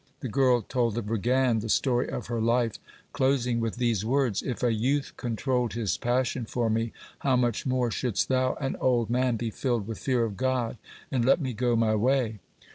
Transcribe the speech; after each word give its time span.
The 0.21 0.27
girl 0.27 0.63
told 0.63 0.95
the 0.95 1.03
brigand 1.03 1.61
the 1.61 1.69
story 1.69 2.09
of 2.09 2.25
her 2.25 2.41
life, 2.41 2.79
closing 3.13 3.59
with 3.59 3.75
these 3.75 4.03
words: 4.03 4.41
'If 4.41 4.63
a 4.63 4.73
youth 4.73 5.13
controlled 5.15 5.73
his 5.73 5.95
passion 5.95 6.45
for 6.45 6.71
me, 6.71 6.91
how 7.19 7.35
much 7.35 7.67
more 7.67 7.91
shouldst 7.91 8.27
thou, 8.27 8.55
an 8.55 8.75
old 8.77 9.11
man, 9.11 9.35
be 9.37 9.51
filled 9.51 9.85
with 9.85 9.99
fear 9.99 10.23
of 10.25 10.37
God, 10.37 10.79
and 11.11 11.23
let 11.23 11.39
me 11.39 11.53
go 11.53 11.75
my 11.75 11.93
way.' 11.93 12.39